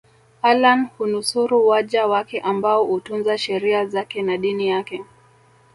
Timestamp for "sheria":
3.37-3.85